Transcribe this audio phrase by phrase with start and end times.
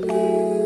[0.00, 0.63] 雨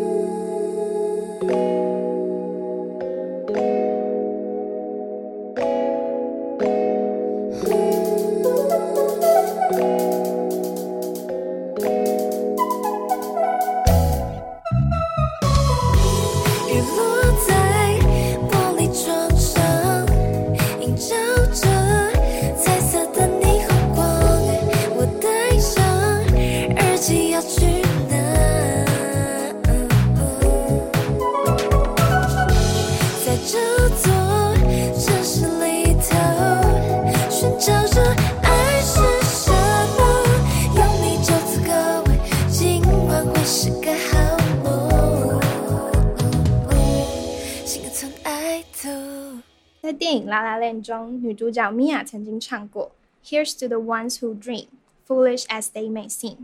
[50.82, 52.92] 中，女主角 Mia 曾经唱过
[53.24, 54.66] “Here's to the ones who dream,
[55.06, 56.36] foolish as they may seem”。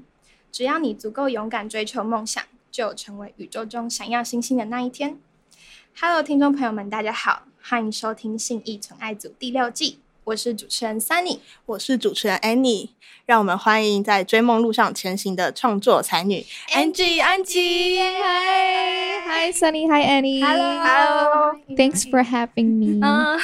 [0.51, 5.19] 只要你足够勇敢追求梦想，就有成为宇宙中闪耀星星的那一天。
[6.01, 11.39] Hello，听众朋友们，大家好，欢迎收听《信义纯爱组》第六季，我是主持人 Sunny。
[11.67, 12.89] 我是主持人 Annie，
[13.27, 17.99] 让我们欢迎在追梦路上前行的创作才女 Angie 安吉。
[17.99, 19.87] Hi, hi, Sunny.
[19.87, 20.43] Hi, Annie.
[20.43, 23.07] Hello Thanks for having me.
[23.07, 23.39] 嗯，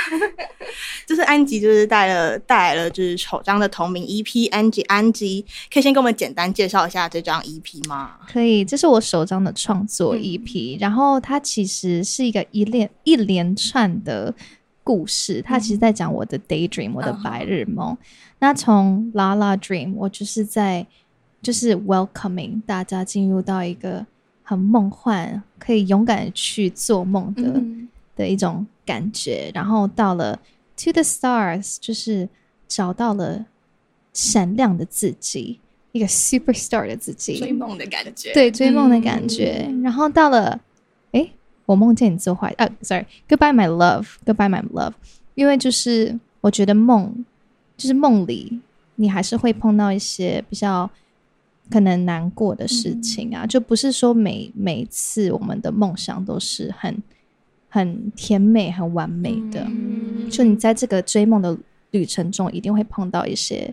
[1.06, 8.12] 就是安吉，就是带了带来了就是首张的同名 EP Angie 安吉，可以先给我们简单介绍一下这张 EP 吗？
[8.26, 14.34] 可以，这是我首张的创作嗯 EP，、然后它其实是一个一连一连串的
[14.90, 17.96] 故事，它其实在讲我的 daydream，、我的白日梦。
[18.40, 20.84] 那从 La La Dream，我就是在
[21.40, 24.04] 就是 welcoming 大家进入到一个
[24.42, 29.52] 很梦幻，可以勇敢地去做梦的、嗯的一种感觉。
[29.54, 30.36] 然后到了
[30.78, 32.28] To the Stars，就是
[32.66, 33.46] 找到了
[34.12, 35.60] 闪亮的自己，
[35.92, 38.32] 一个 superstar 的自己，追梦的感觉。
[38.32, 39.72] 对追梦的感觉。
[39.84, 40.60] 然后到了，诶，
[41.70, 44.92] 我梦见你做坏啊，sorry，goodbye my love，goodbye my love，
[45.36, 47.24] 因为就是我觉得梦，
[47.76, 48.58] 就是梦里
[48.96, 50.90] 你还是会碰到一些比较
[51.70, 57.00] 可能难过的事情啊，就不是说每每次我们的梦想都是很
[57.68, 59.62] 很甜美、很完美的。
[59.68, 60.28] 嗯。
[60.28, 61.56] 就你在这个追梦的
[61.92, 63.72] 旅程中，一定会碰到一些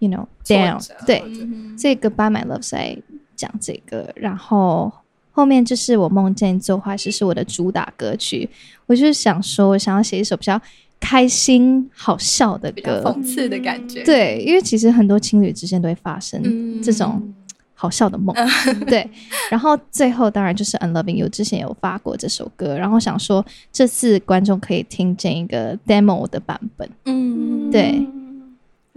[0.00, 1.76] ，you know 挫 down，对，嗯。
[1.78, 2.98] 这个 bye My Love 在
[3.36, 4.92] 讲这个，然后
[5.38, 8.50] 后面就是我梦见你做坏事是我的主打歌曲，
[8.86, 10.60] 我就是想说，我想要写一首比较
[10.98, 14.02] 开心好笑的歌，讽刺的感觉。
[14.02, 17.32] 对，因为其实很多情侣之间都会发生嗯这种
[17.72, 18.34] 好笑的梦，
[18.90, 19.08] 对。
[19.48, 28.04] 然后最后当然就是《Unloving You》，之前有发过这首歌，然后想说这次观众可以听见一个 demo 的版本，嗯对。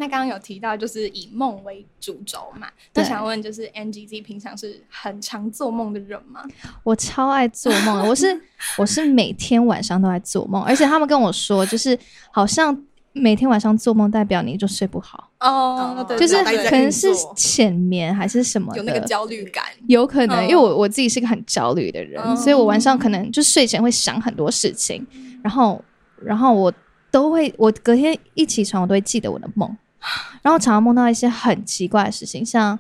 [0.02, 2.68] 那刚刚有提到，就是以梦为主轴嘛。
[2.92, 6.44] 对那想问，就是 NGZ 平常是很常做梦的人吗？
[6.82, 8.42] 我超爱做梦，我是
[8.80, 11.96] 我是每天晚上都在做梦，而且他们跟我说，就是
[12.32, 12.76] 好像
[13.14, 19.64] 每天晚上做梦代表你就睡不好，哦对，就是可能是浅眠还是什么，有那个焦虑感。
[19.88, 25.06] 有可能，嗯因为我我自己是个很焦虑的人，嗯所以我晚上可能就睡前会想很多事情，
[25.44, 25.80] 然后
[26.24, 26.74] 然后我
[27.12, 29.78] 都会，我隔天一起床我都会记得我的梦，
[30.42, 32.78] 然后常常梦到一些很奇怪的事情，像。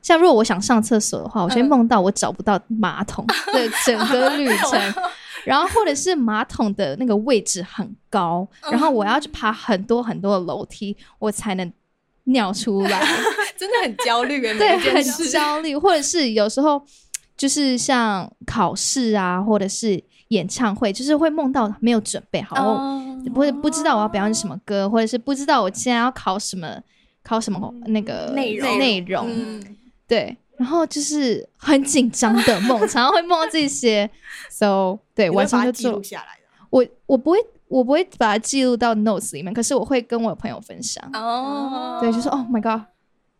[0.00, 3.24] 像如果我想上厕所的话，我就会嗯梦到我找不到马桶
[3.54, 4.94] 的整个旅程，
[5.46, 11.72] 然后或者是马桶的那个位置很高，然后我要去爬很多很多的楼梯，我才能
[12.24, 13.00] 尿出来。
[13.56, 16.84] 真的很焦虑诶，对，很焦虑，或者是有时候
[17.36, 26.80] 就是像考试啊，或者是演唱会，就是会梦到没有准备好，哦我不不知道我要表演什么歌，或者是不知道我现在要考什么
[27.22, 29.76] 考什么那个内容内容，嗯，
[30.08, 30.36] 对。
[30.58, 34.08] 然后就是很紧张的梦，常常会梦到这些，
[34.48, 36.00] so 对，你会晚上就记录。
[36.02, 36.66] 下来了。
[36.70, 41.02] 我我不会我不会把它记录到 notes 里面，可是我会跟我朋友分享。
[41.14, 42.82] 哦，对，就说 Oh my god，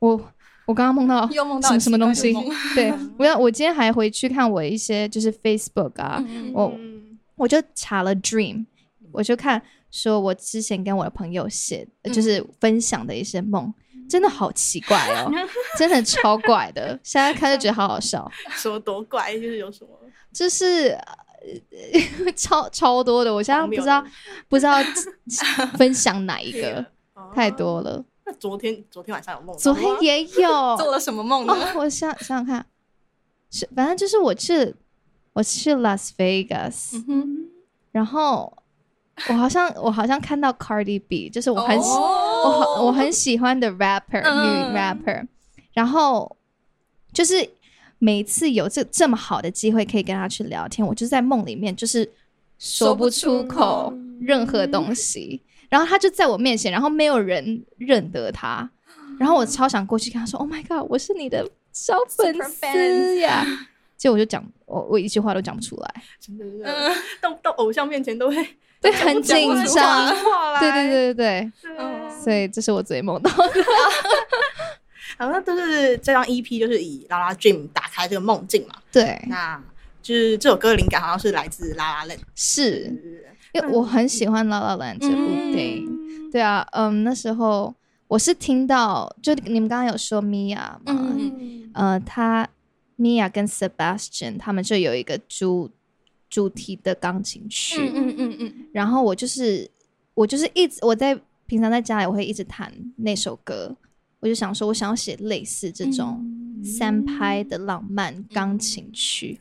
[0.00, 0.20] 我
[0.66, 2.32] 我刚刚梦到又梦到什么什么东西？
[2.74, 8.66] 对， 我要我今天还回去看我一些就是 Facebook 啊，嗯我嗯我就查了 Dream，
[9.12, 9.60] 我就看
[9.90, 13.72] 说我之前跟我的朋友写，就是分享的一些梦，
[14.08, 15.30] 真的好奇怪哦，
[15.78, 16.98] 真的超怪的。
[17.02, 19.90] 现在看就觉得好好笑， 说多怪，就是有什么
[20.32, 20.96] 就是。
[21.42, 24.04] 呃超超多的，我现在不知道
[24.48, 24.76] 不知道
[25.76, 26.78] 分享哪一个，
[27.14, 28.04] 哦太多了。
[28.32, 30.48] 那昨天昨天晚上有梦，昨天也有，
[30.78, 31.52] 做了什么梦呢？
[31.52, 32.64] 哦，我想想想看，
[33.50, 34.74] 是反正就是我去
[35.34, 37.48] 我去 Las Vegas，、嗯，
[37.90, 38.56] 然后
[39.28, 42.28] 我好像我好像看到 Cardi B，就是我很喜、哦。
[42.44, 45.26] 我很我很喜欢的 rapper、嗯女 rapper，
[45.74, 46.36] 然后
[47.12, 47.50] 就是
[47.98, 52.10] 每一次有这这么好的机会可以跟他去聊天，我就在梦里面就是
[52.58, 53.92] 说不出口。
[54.24, 55.42] 任何东西，
[55.72, 58.68] 然后他就在我面前，然后没有人认得他，
[59.18, 63.42] 然后我超想过去跟他说：“Oh my god，我是你的小粉丝呀！”
[63.96, 66.62] 结果我就讲我我一句话都讲不出来，真的是。
[67.22, 68.36] 到到偶像面前都会
[68.82, 70.14] 对，很紧张。
[70.60, 71.52] 对对对对对。
[72.22, 73.52] 所以这是我最梦到的。
[75.16, 78.74] 好，那都是这张 EP 就是以拉拉 Dream 打开这个梦境嘛。
[78.92, 79.58] 对，那
[80.02, 86.30] 就是这首歌的灵感好像是来自拉拉链，是是因为我很喜欢《La La Land》这部电影。
[86.30, 87.74] 对啊，嗯，那时候
[88.08, 92.48] 我是听到，就你们刚刚有说 Mia 嘛，嗯呃，他
[92.98, 95.70] Mia 跟 Sebastian 他们就有一个主
[96.30, 99.70] 主题的钢琴曲，嗯嗯嗯嗯，然后我就是
[100.14, 103.76] 我就是一直我在平常在家里我会一直弹那首歌，
[104.20, 106.24] 我就想说我想要写类似这种
[106.64, 109.38] 三拍的浪漫钢琴曲，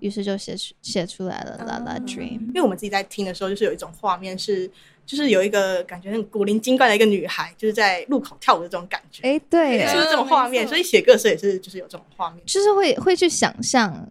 [0.00, 2.38] 于是就写出写出来了《La La Dream》。
[2.48, 4.70] 因为我们自己在听的时候，就是有一种画面是，
[5.06, 10.66] 就是有一个感觉很古灵精怪的一个女孩，就是在路口跳舞的这种感觉，哎，对耶，就是这种画面。
[10.66, 12.42] 所以写歌的时候也是，就是有这种画面。
[12.46, 14.10] 就是会会去想象，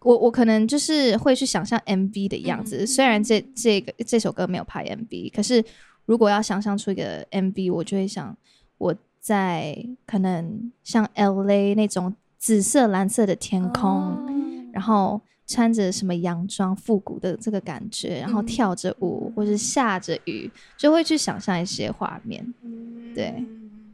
[0.00, 2.86] 我我可能就是会去想象 MV 的样子。
[2.86, 5.64] 虽然这这个这首歌没有拍 MV，可是
[6.04, 8.36] 如果要想象出一个 MV，我就会想
[8.78, 22.44] 我在可能像 LA 那种紫色蓝色的天空，然后穿着什么洋装复古的这个感觉，然后跳着舞、或者下着雨，就会去想象一些画面。
[23.14, 23.42] 对，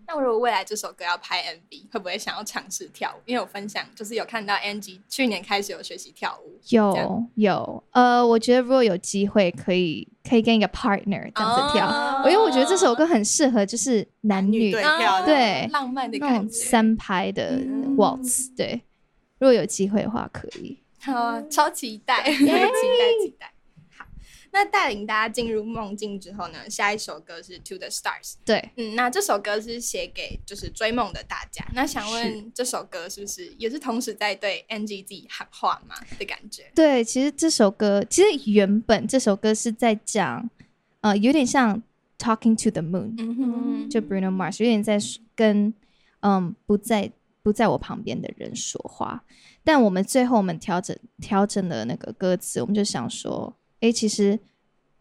[0.09, 3.21] 那如果未来这首歌要拍 MV，会不会想要尝试跳舞？
[3.27, 12.25] 因为我分享就是有看到 Angie 去年开始有学习跳舞，有有，呃，我觉得如果有机会，可以可以跟一个 partner 这样子跳，哦。
[12.29, 17.97] 因为我觉得这首歌很适合就是男女跳对浪漫的感觉，三拍的嗯。
[17.97, 18.83] waltz，对，
[19.43, 20.79] 如果有机会的话，可以。
[21.09, 22.69] 哦，超期待， 期待
[23.25, 23.53] 期待。
[23.99, 24.07] 好，
[24.53, 28.35] 那带领大家进入梦境之后呢，下一首歌是《To the Stars》。
[28.45, 31.67] 对，嗯，那这首歌是写给就是追梦的大家。
[31.75, 36.71] 那想问这首歌是不是也是同时在对 Angie 自己喊话吗的感觉？
[36.73, 40.49] 对，其实这首歌其实原本这首歌是在讲，
[41.01, 41.83] 呃，有点像
[42.17, 45.01] Talking to the Moon，、嗯哼，就 Bruno Mars 有点在
[45.35, 45.75] 跟
[46.21, 47.11] 嗯不在
[47.43, 49.25] 不在我旁边的人说话，
[49.65, 54.39] 但我们最后我们调整调整了那个歌词，我们就想说，哎，其实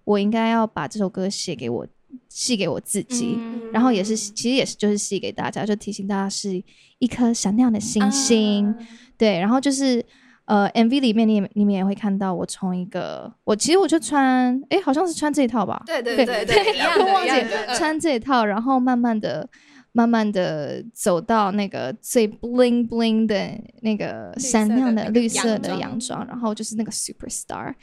[0.04, 1.88] 我应该要把这首歌写给我，
[2.28, 3.72] 寄给我自己，嗯。
[3.72, 6.62] 然后也是其实也是就是寄给大家，就提醒大家是
[7.00, 8.76] 一颗闪亮的星星，啊。
[9.18, 10.04] 对，然后就是
[10.46, 17.32] 呃，MV 里面你也你们也会看到我从一个我其实我就穿，哎，好像是穿这一套吧，对对对对对，一样的， 忘记
[17.78, 19.48] 穿这一套，然后慢慢的、
[19.94, 27.74] 慢慢的走到那个最 bling bling 的那个闪亮的绿绿色的洋洋装，然后就是那个 superstar，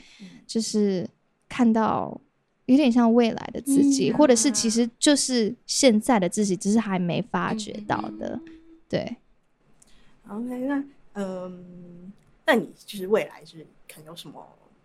[0.47, 1.07] 就是
[1.47, 2.19] 看到
[2.65, 8.39] 有点像未来的自己，嗯或者是其实就是现在的自己，只是还没发觉到的。
[8.45, 8.55] 嗯
[8.89, 9.17] 对
[10.27, 10.83] ，OK，那
[11.13, 12.11] 嗯，
[12.43, 14.43] 那你就是未来就是可能有什么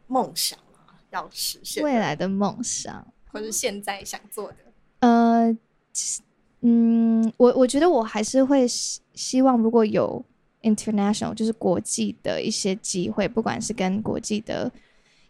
[0.09, 0.95] 梦想吗？
[1.09, 4.57] 要实现未来的梦想，或是现在想做的，
[4.99, 5.57] 呃，
[5.91, 6.21] 其实
[6.67, 10.25] 嗯，我我觉得我还是会希希望，如果有
[10.63, 14.73] international 就是国际的一些机会，不管是跟国际的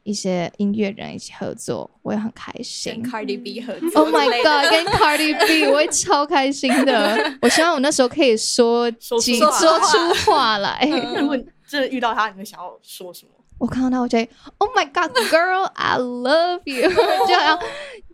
[0.04, 3.10] 一些音乐人一起合作，我也很开心跟。
[3.10, 7.36] Cardi B 合作 Oh my god，跟 Cardi B 我会超开心的。
[7.42, 10.88] 我希望我那时候可以说说出几话说出话来。
[11.18, 13.32] 如果你真的遇到他，你会想要说什么？
[13.58, 16.88] 我看到他，我觉得 Oh my God，girl，I love you，
[17.26, 17.58] 就要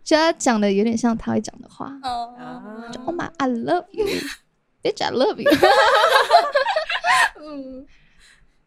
[0.03, 1.91] 就要讲的有点像他会讲的话。
[2.03, 5.51] 哦，就 Oh my，I love you，bitch，I love you。
[7.41, 7.85] 嗯，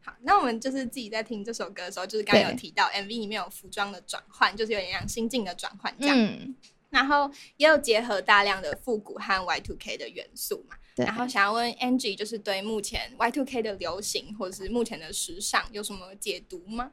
[0.05, 6.55] 好，那我们就是自己在听这首歌的时候，就是刚刚有提到 MV 里面有服装的转换，就是有点像心境的转换这样，嗯，
[6.91, 10.77] 然后也有结合大量的复古和 Y2K 的元素嘛。
[10.97, 16.93] 对然后想要问 Angie，就是对目前 Y2K 的流行或者是目前的时尚有什么解读吗？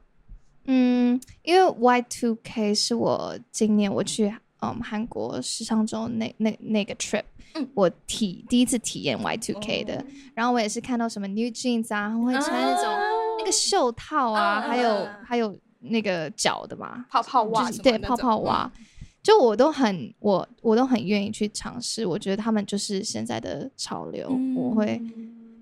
[0.65, 7.23] 嗯，因为 Y Two K 是我今年我去嗯韩国时尚周那那那个 trip，、
[7.55, 7.67] 嗯。
[7.73, 12.93] 我体第一次体验 Y Two K 的，然后我也是看到什么 New Jeans 啊，很会穿那种、
[13.39, 18.71] 那个袖套啊，嗯还有嗯还有那个脚的嘛，泡泡袜就是对泡泡袜，
[19.23, 25.01] 就我都很我我都很愿意去尝试，我觉得他们就是现在的潮流，我会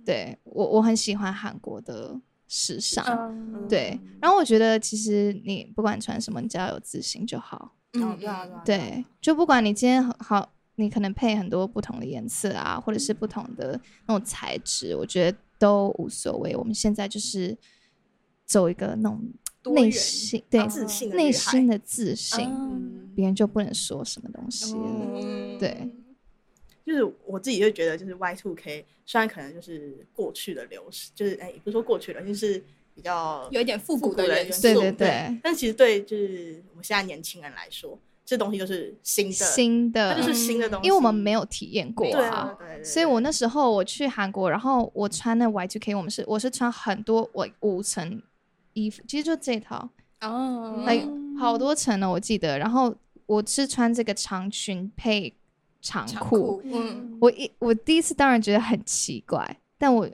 [0.06, 3.06] 对我我很喜欢韩国的时尚。
[3.29, 7.75] 嗯，对，然后我觉得其实你不管穿什么，你只要有自信就好。
[7.94, 16.56] 嗯对啊对啊对，就不管你今天很好，你可能配很多不同的颜色啊，或者是不同的那种材质，我觉得都无所谓。
[16.56, 17.58] 我们现在就是
[18.46, 19.20] 走一个那种
[19.74, 24.82] 内心对自信内心的自信，嗯别人就不能说什么东西了。
[24.82, 25.91] 嗯对，
[26.89, 32.63] 就是我自己就觉得，就是 Y Two K 虽然可能就是过去的流逝，就是哎，也不是说过去了，就是
[32.96, 48.22] 比较有一点复古的元元素，对对对对但其实对就是我们现在年轻人来说，这东西就是新的，新的，它就是新的东西，因为我们没有体验过对啊啊，对对对所以我那时候我去韩国，然后我穿那 Y two K，我们是我是穿很多我五层
[48.74, 49.89] 衣服，其实就这套，
[50.22, 51.08] 哦，哎、
[51.39, 52.58] 好多层呢，我记得。
[52.60, 55.34] 然后我是穿这个长裙配
[55.82, 60.10] 长长裤，嗯，我一我第一次当然觉得很奇怪，但我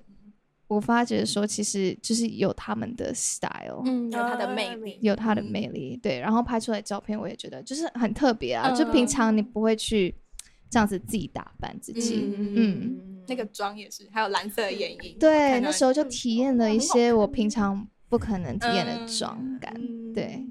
[0.68, 6.20] 我发觉说其实就是有他们的 style，、嗯，有它的魅力，有它的魅力，对。
[6.20, 10.14] 然后拍出来照片，我也觉得就是很特别啊，嗯就平常你不会去
[10.70, 16.10] 这样子自己打扮自己，嗯嗯那个妆也是，还有蓝色的眼影，对，那时候就嗯。
[16.10, 19.08] 体验了一些我平常不可能体验的嗯。
[19.08, 20.14] 妆感，嗯。
[20.14, 20.46] 对，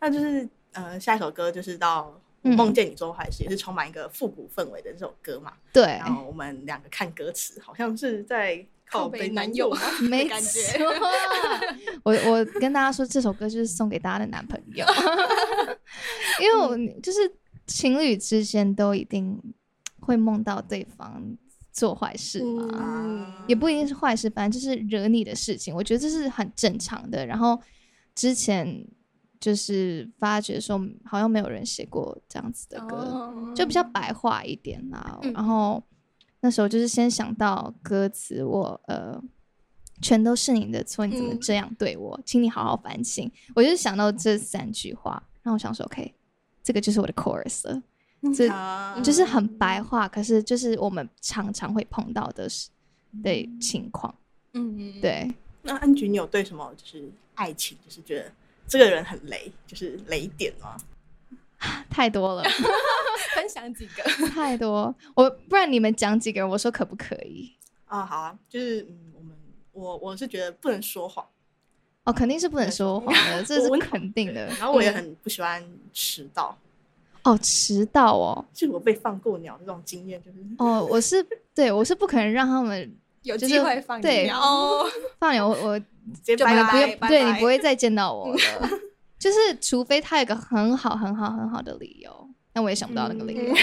[0.00, 2.56] 那就是呃，下一首歌就是到《嗯。
[2.56, 5.52] 梦见你做坏事》，也是充满一个复古氛围的这首歌嘛。
[5.72, 9.80] 对，然后我们两个看歌词，好像是在靠北北男友吗？
[10.08, 10.60] 没感觉，
[12.04, 14.84] 我我跟大家说，这首歌就是送给大家的男朋友，
[16.42, 17.18] 因为我就是
[17.66, 19.40] 情侣之间都一定
[20.00, 21.22] 会梦到对方
[21.72, 23.32] 做坏事嘛，嗯。
[23.46, 27.24] 也不一定是坏事，反正就是惹你的事情，我觉得这是很正常的。
[27.24, 27.58] 然后
[28.14, 28.84] 之前
[29.42, 35.18] 就是发觉说，好像没有人写过这样子的歌，哦就比较白话一点啦。
[35.22, 35.82] 嗯然后
[36.40, 39.20] 那时候就是先想到歌词，我呃，
[40.00, 42.20] 全都是你的错，你怎么嗯这样对我？
[42.24, 43.28] 请你好好反省。
[43.56, 46.14] 我就是想到这三句话，然后我想说，OK，
[46.62, 47.82] 这个就是我的 chorus 了。
[48.32, 52.70] 这啊就是很白话，可是就是我们常常会碰到的事
[53.24, 54.14] 的情况。
[54.52, 55.28] 嗯，对，
[55.62, 58.30] 那安菊，你有对什么就是爱情，就是觉得
[58.66, 60.76] 这个人很雷，就是雷点吗？
[61.88, 62.42] 太多了，
[63.36, 64.92] 分享几个，太多。
[65.14, 67.52] 我不然你们讲几个，我说可不可以？
[67.86, 69.36] 啊，好啊，就是嗯，我们
[69.72, 71.24] 我我是觉得不能说谎，
[72.04, 74.46] 哦，肯定是不能说谎的， 这是肯定的。
[74.58, 76.56] 然后我也很不喜欢迟到，
[77.22, 82.92] 哦，迟到哦，就我被放过鸟这种经验，就是哦，我是对我是不可能让他们
[83.22, 84.84] 有就是机会放你对哦，
[85.20, 85.91] 放鸟，我直接
[86.22, 88.38] 就拜拜你不用，对你不会再见到我了。
[89.18, 93.54] 就是除非他有个很好、很好、很好的理由，但我也想不到那个理由。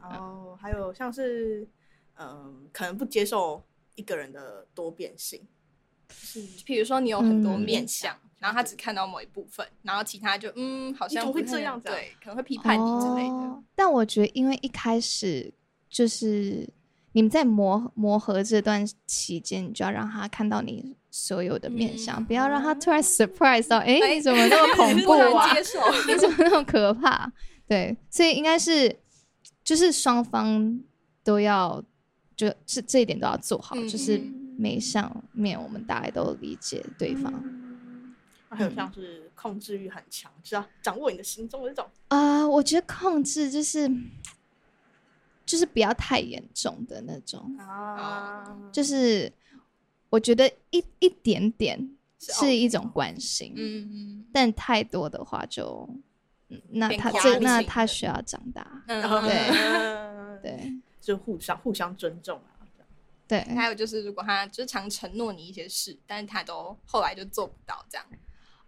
[0.00, 1.66] 然后 还有像是
[2.18, 5.46] 嗯，可能不接受一个人的多变性，
[6.10, 13.34] 是比如说你有很多嗯面相，然后他只看到某一部分，然后其他就嗯，好像会这样子啊对，可能会批判你之类的。
[13.34, 15.52] 哦但我觉得，因为一开始
[15.88, 16.68] 就是
[17.12, 25.54] 你们在磨磨合这段期间，你就要让他看到你所有的面相，嗯不要让他突然 surprise 到，哎、你怎么那么 恐怖啊？
[25.54, 25.78] 接受，
[26.10, 27.30] 你怎么那么可怕？
[27.68, 28.94] 对，所以应该是
[29.62, 30.80] 就是双方
[31.22, 31.82] 都要，
[32.36, 34.20] 就这这一点都要做好，嗯就是
[34.58, 37.32] 每上面我们大概都理解对方。
[38.54, 43.90] 还有像是控制欲很强，知道掌握你的行踪的这种，啊、我觉得控制就是
[45.52, 49.30] 就是不要太严重的那种，啊，就是
[50.08, 51.78] 我觉得一一点点
[52.18, 54.26] 是是一种关心，嗯嗯。
[54.32, 55.86] 但太多的话就，
[56.48, 60.72] 嗯那他这那他需要长大，嗯，对，对。
[61.02, 62.64] 就互相互相尊重啊。
[63.28, 68.06] 对，还有就是，如果他就是常承诺你一些事，但是他都后来就做不到，这样，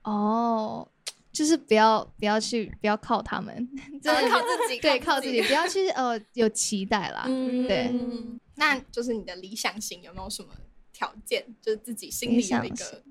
[0.02, 0.86] 哦，
[1.34, 3.68] 就是不要不要去不要靠他们，
[4.00, 8.40] 真 的靠自己， 对靠自己，不要去呃有期待啦，嗯，对嗯。
[8.56, 10.48] 那就是你的理想型有没有什么
[10.92, 11.44] 条件？
[11.60, 13.02] 就是自己心里有一个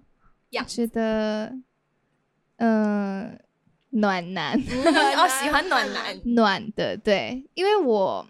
[0.52, 1.54] 样子觉得，
[2.58, 3.38] 嗯、
[3.90, 4.58] 暖男。
[4.58, 8.26] 哦， 喜欢暖男，暖的，对，因为我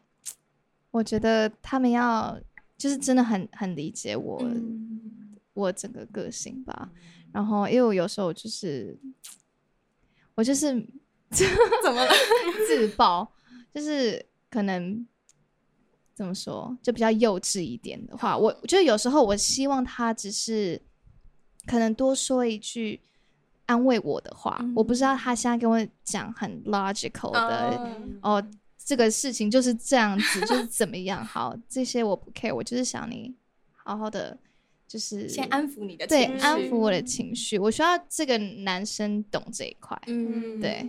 [0.90, 2.36] 我觉得他们要
[2.78, 4.90] 就是真的很很理解我、嗯
[5.54, 6.90] 我整个个性吧。
[7.32, 8.98] 然后，因为我有时候就是
[10.36, 10.72] 我就是
[11.32, 12.12] 怎么了？
[12.68, 13.32] 自爆，
[13.74, 15.06] 就是可能
[16.14, 20.82] 怎么说，就比较幼稚一点的话，我就有时候我希望他只是
[21.66, 23.02] 可能多说一句
[23.66, 27.78] 安慰我的话，我不知道他现在跟我讲很 logical 的。
[27.84, 28.44] 嗯哦，
[28.86, 31.26] 这个事情就是这样子，就是怎么样？
[31.26, 33.34] 好，这些我不 care，我就是想你
[33.74, 34.38] 好好的，
[34.94, 37.58] 就是先安抚你的对情绪安抚我的情绪。
[37.58, 40.88] 我需要这个男生懂这一块，嗯，对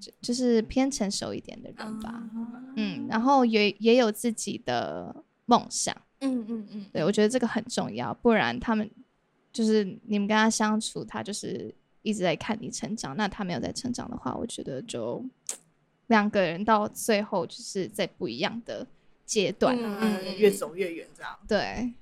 [0.00, 2.08] 就就是偏成熟一点的人吧。
[2.08, 2.30] 啊
[2.74, 8.90] 嗯，然后也也有自己的梦想，嗯嗯嗯，对我觉得这个很重要，不然他们
[9.52, 11.70] 就是你们跟他相处，他就是
[12.00, 15.22] 一直在看你成长，那他没有在成长的话，我觉得就
[16.06, 18.86] 两个人到最后就是在不一样的
[19.26, 19.76] 阶段。
[19.78, 21.38] 嗯嗯，越走越远这样。
[21.46, 21.92] 对，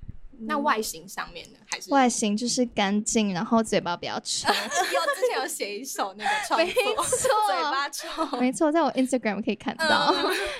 [0.45, 1.59] 那外形上面呢？
[1.65, 4.47] 还是外形就是干净，然后嘴巴比较 臭。
[4.53, 10.13] 有之前有写一首那个创作，没 错嘴巴臭， 没错，在我 Instagram 可以看到，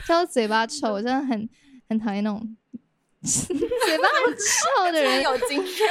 [0.07, 1.49] 叫做嘴巴臭，我真的很
[1.89, 2.57] 很讨厌那种
[3.21, 5.21] 嘴巴很臭的人。
[5.21, 5.89] 有经验。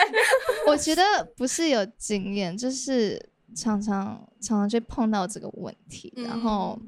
[0.66, 1.02] 我觉得
[1.36, 6.78] 不是有经验，就是常常常常就碰到这个问题，然后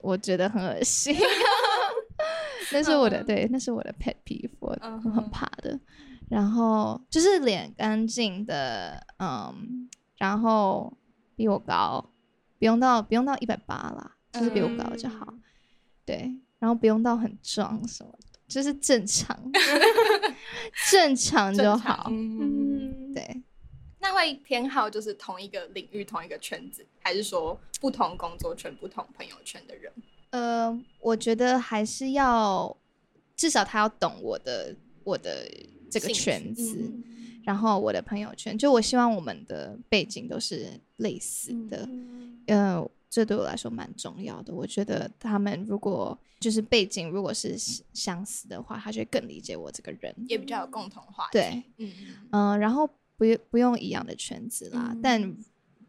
[0.00, 1.16] 我觉得很恶心。
[2.72, 5.78] 那是我的，嗯对，那是我的 pet peeve，我嗯我很怕的。
[6.28, 10.92] 然后就是脸干净的，嗯，然后
[11.34, 12.08] 比我高，
[12.58, 15.34] 不用到不用到一百八啦，就是比我高就好。
[16.06, 19.36] 对，然后不用到很壮什么的，就是正常，
[20.90, 22.06] 正常就好。
[22.10, 23.42] 嗯，对，
[23.98, 29.92] 那会偏好就是同一个领域、同一个圈子，还是说不同工作圈、不同朋友圈的人？
[30.30, 32.76] 呃，我觉得还是要
[33.40, 35.50] 至少他要懂我的我的
[35.90, 37.02] 这个圈子，嗯
[37.42, 41.88] 然后我的朋友圈，就我希望我们的背景都是类似的。
[42.48, 44.54] 呃，这对我来说蛮重要的。
[44.54, 50.14] 我觉得他们如果就是背景如果是相相似的话，他就会更理解我这个人。
[50.28, 51.38] 也比较有共同话题。
[51.38, 51.92] 对，嗯，
[52.30, 55.36] 嗯、然后不不用一样的圈子啦，嗯但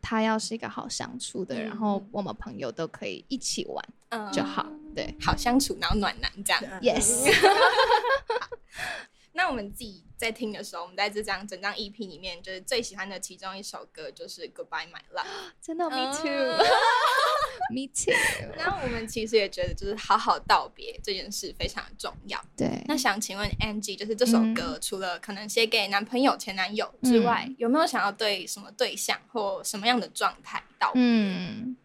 [0.01, 4.65] 他要是一个好相处的，然后嗯我们朋友都可以一起玩嗯就好。
[4.93, 6.61] 对好相处，然后暖男这样。
[6.81, 7.31] ，yes，
[9.33, 15.23] 那我们自己在听的时候，我们在这张整张 EP 里面，就是最喜欢的其中一首歌就是《Goodbye My Love》。
[15.61, 18.13] 真的，me 嗯 too，me too。
[18.57, 22.39] 然后我们其实也觉得，就是好好道别这件事非常重要。
[22.57, 31.01] 对，那想请问 Angie，就是这首歌、除了可能写给男朋友、前男友之外，有没有想要对什么对象或什么样的状态道别？
[31.01, 31.77] 嗯，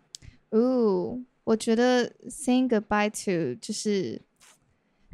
[0.50, 4.20] 哦，我觉得 saying goodbye to 就是，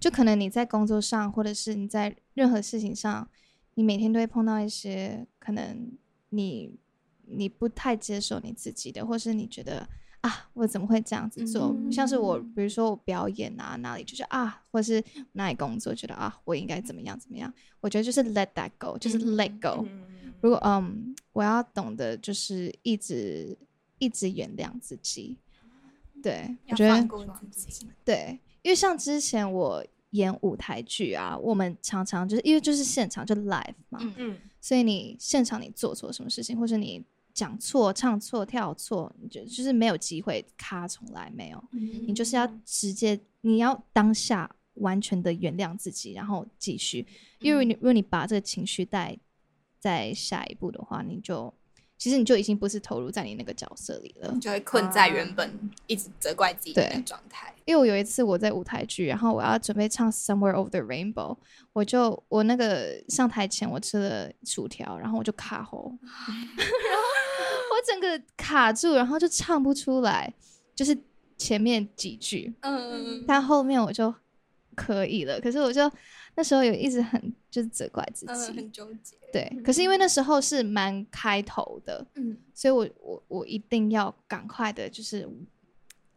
[0.03, 3.29] 就可能你在工作上，或者是你在任何事情上，
[3.75, 5.93] 你每天都会碰到一些可能
[6.31, 6.77] 你
[7.25, 9.89] 你不太接受你自己的，或是你觉得
[10.23, 11.73] 啊，我怎么会这样子做？
[11.93, 15.01] 像是我，比如说我表演啊，哪里就是啊，或是
[15.35, 17.55] 哪里工作，觉得啊，我应该怎么样怎么样？
[17.81, 19.87] 我觉得就是 let that go，就是 let go。
[19.89, 23.57] 嗯，如果嗯，我要懂得就是一直
[23.99, 25.39] 一直原谅自己，
[26.21, 27.09] 对我觉得。
[28.05, 47.07] 对，因为像之前我演舞台剧啊，我们常常就是因为就是现场就 live 嘛，嗯嗯，所以你现场你做错什么事情，或者你讲错、唱错、跳错，你就就是没有机会卡，从来没有，你就是要直接，你要当下完全的原谅自己，然后继续。
[47.41, 49.19] 因为你如果你把这个情绪带
[49.79, 51.53] 在下一步的话，你就
[52.03, 54.37] 其实你就已经不是投入在你那个角色里了。
[54.41, 57.55] 就会困在原本一直责怪自己的状态。
[57.65, 61.15] 因为我有一次我在舞台剧，然后我要准备唱《Somewhere Over the Rainbow》，
[61.73, 67.03] 我就我那个上台前我吃了薯条，然后我就卡喉， 然后
[67.71, 70.35] 我整个卡住，然后就唱不出来，
[70.75, 70.99] 就是
[71.39, 74.13] 前面几句，嗯，但后面我就
[74.75, 75.41] 可以了。
[75.41, 75.89] 可是我就
[76.35, 79.15] 那时候有一直很就是责怪自嗯，己，很纠结。
[79.31, 79.61] 对。
[79.63, 85.29] 可是因为那时候是蛮开头的，嗯，所以我我我一定要赶快的，就是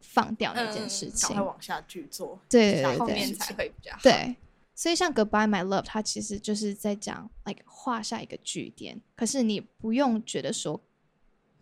[0.00, 1.28] 放掉那件事嗯情。
[1.28, 4.00] 赶快往下去做，对对对后面才会比较好。
[4.02, 4.34] 对，
[4.74, 9.02] 所以像 Goodbye My Love，它其实就是在讲，like 画下一个句点。
[9.14, 10.80] 可是你不用觉得说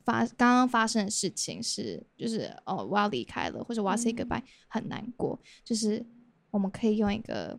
[0.04, 5.40] 发刚刚发生的事情是，就是哦我要离开了，或者我要 say goodbye、很难过。
[5.64, 6.04] 就是
[6.50, 7.58] 我们可以用一个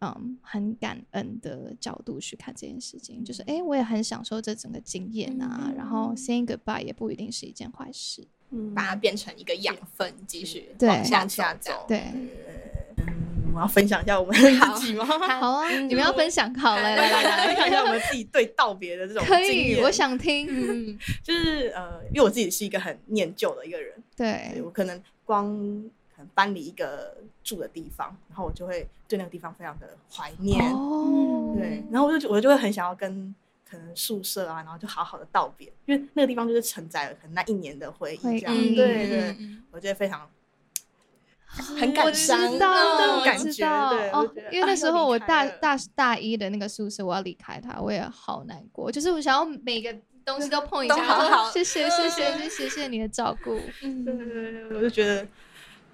[0.00, 5.72] 嗯很感恩的角度去看这件事情，就是诶，我也很享受这整个经验啊。
[5.76, 8.26] 然后 saying goodbye 也不一定是一件坏事。
[8.50, 11.84] 嗯把它变成一个养分，继续往下下走。
[11.88, 11.98] 对，
[12.98, 15.04] 嗯我要分享一下我们自己吗？
[15.04, 20.46] 好啊，你们要分享，好，来来来来分享一下我们自己对道别的这种可经以，我想听。
[20.48, 25.50] 嗯， 就是呃，因为我自己是一个很念旧的一个人，对对，我可能光
[26.34, 30.72] 搬离一个住的地方，然后我就会对那个地方非常的怀念。
[30.72, 33.34] 哦，对，然后我就我就会很想要跟
[33.68, 38.40] 可能宿舍啊，然后就好好的道别，因为那个地方就是承载了可能那一年的回忆。
[38.40, 39.36] 这样对对，
[39.72, 40.28] 我觉得非常
[41.46, 43.66] 很感伤那种感觉。
[44.12, 48.90] 哦，因为那时候我大大大一的那个宿舍，我要离开它，我也好难过。
[48.90, 53.60] 就是我想要每个东西都碰一下， 好好谢谢谢谢谢谢你的照顾。
[53.82, 55.26] 嗯，对对对，我就觉得。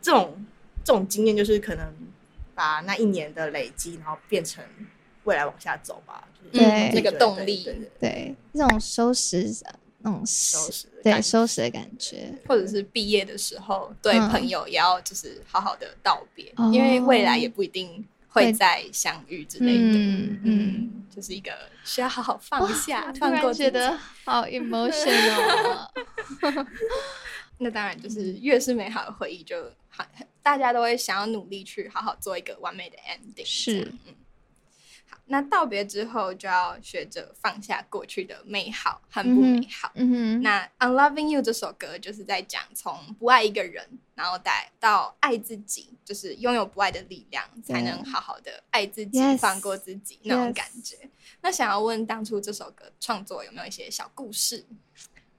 [0.03, 0.45] 这种
[0.85, 1.87] 这种经验就是可能
[2.55, 4.63] 把把那一年的累积，然后变成
[5.25, 6.29] 未来往下走吧。
[6.53, 9.49] 就是那个动力对对对对，那种收拾
[9.99, 12.35] 那种收拾拾的感觉对收拾的感觉。
[12.47, 19.81] 或者是毕业的时候，对嗯朋友也要就是好好的道别，哦因为未来也不一定会再相遇之类的。
[19.81, 21.53] 嗯嗯，嗯，就是一个
[21.85, 25.41] 需要好好放下，放过觉得好 emotional
[25.73, 25.91] 哦。
[27.59, 30.05] 那当然就是越是美好的回忆，就好，
[30.43, 33.45] 大家都会想要努力去好好做一个完美的 ending。
[33.45, 34.15] 是，嗯。
[35.07, 39.93] 好，那道别之后就要学着放下过去的美好和不美好。
[39.95, 50.97] 嗯哼，那《Unloving You》这首歌就是在讲从不爱一个人，然后带到爱自己，就是拥有不爱的力量，才能好好的爱自己 Yes 放过自己那种感觉。
[51.43, 54.65] 那想要问，当初这首歌创作有没有一些小故事？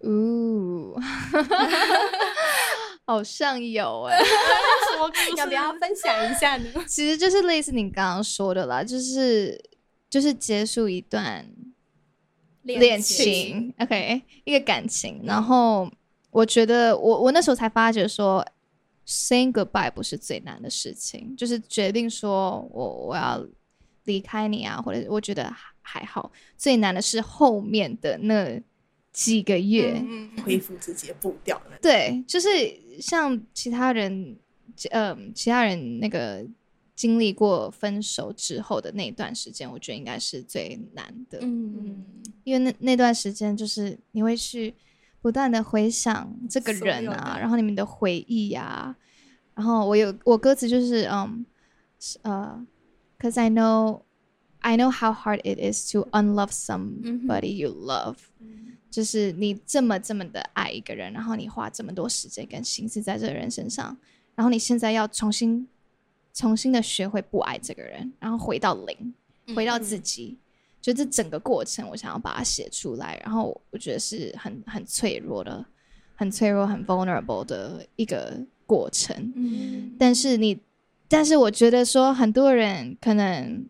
[0.04, 0.98] 呜，
[3.06, 6.66] 好像有哎、什么故事要不要分享一下呢？
[6.88, 9.60] 其实就是类似你刚刚说的啦，就是
[10.10, 11.46] 就是结束一段
[12.62, 15.22] 恋情，OK，一个感情。
[15.24, 15.90] 然后
[16.32, 18.46] 我觉得我我那时候才发觉说
[19.06, 23.46] ，saying goodbye 不是最难的事情，就是决定说我我要
[24.06, 25.44] 离开你啊，或者我觉得
[25.82, 28.62] 还还好，最难的是后面的那
[29.14, 30.04] 几个月。
[30.06, 31.78] 嗯恢复自己的步调呢？
[31.82, 32.50] 对，就是
[33.00, 34.36] 像其他人，
[34.92, 36.46] 呃，其他人那个
[36.96, 41.40] 经历过分手之后的那段时间，我觉得应该是最难的。
[41.42, 42.04] 嗯
[42.44, 44.74] 因为那那段时间就是你会去
[45.22, 48.94] 不断的回想这个人啊，然后你们的回忆呀、
[49.56, 51.46] 然后我有我歌词就是嗯
[52.00, 52.68] 是呃
[53.18, 54.02] ，cause I know
[54.60, 58.18] I know how hard it is to unlove somebody you love，、
[58.94, 63.98] 就是你这么这么的爱一个人，然后你花这么多时间跟心思在这个人身上，
[64.36, 65.68] 然后你现在要重新
[66.32, 69.14] 重新的学会不爱这个人，然后回到零，
[69.56, 70.38] 回到自己。
[70.80, 75.66] 就这整个过程，我想要把它写出来，然后我觉得是很很脆弱的、
[76.14, 79.32] 很脆弱、很 vulnerable 的一个过程。
[79.34, 80.60] 嗯但是你，
[81.08, 83.66] 但是我觉得说很多人可能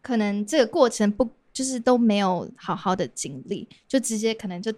[0.00, 4.72] 可能这个过程不就是都没有好好的经历，就直接可能就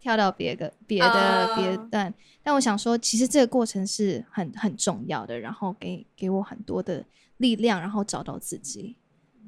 [0.00, 2.12] 跳到别个别的啊别段。
[2.42, 7.04] 但我想说，其实这个过程是很很重要的，然后给给我很多的
[7.38, 8.96] 力量，然后找到自己。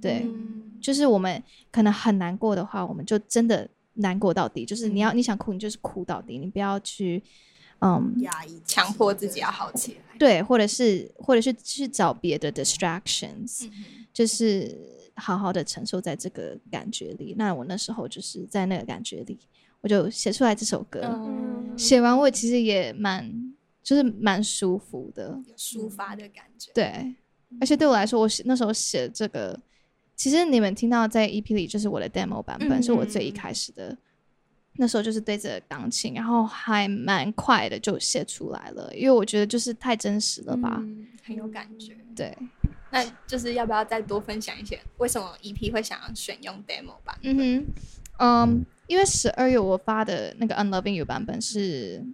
[0.00, 4.66] 对，嗯就是我们可能很难过的话，我们就真的难过到底。
[4.66, 7.22] 就是你要你想哭，你就是哭到底，你不要去
[7.80, 10.16] 嗯压抑强迫自己要好起来。
[10.18, 13.68] 对，或者是或者是去找别的 distractions，、
[14.12, 17.34] 就是好好的承受在这个感觉里。
[17.38, 19.38] 那我那时候就是在那个感觉里，
[19.80, 21.00] 我就写出来这首歌。
[21.04, 26.70] 嗯，写完我其实也蛮就是蛮舒服的，有抒发的感觉。
[26.74, 27.14] 对，
[27.60, 29.58] 而且对我来说，我写那时候写这个，
[30.16, 33.96] 其实你们听到在 EP 里就是我的 demo 版本，嗯是我最一开始的。
[34.76, 40.78] 那时候就是对着钢琴，然后还蛮快的就写出来了，因为我觉得就是太真实了吧。
[40.80, 41.96] 嗯很有感觉。
[42.14, 42.36] 对，
[42.94, 47.18] 那就是要不要再多分享一些为什么 EP 会想要选用 demo 吧？
[47.22, 47.66] 嗯哼，
[48.18, 52.06] 嗯，因为十二月我发的那个 Unloving You 版本是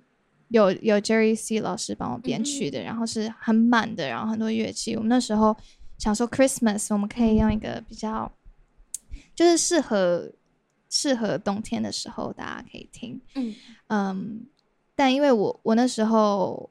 [0.48, 4.96] 有有 Jerry C 老师帮我编曲的，然后是很满的，然后很多乐器。
[4.96, 5.54] 我们那时候
[5.98, 8.32] 想说 Christmas 我们可以用一个比较
[9.34, 10.32] 就是适合
[10.88, 13.54] 适合冬天的时候大家可以听，嗯
[13.88, 14.46] 嗯，
[14.96, 16.70] 但因为我我那时候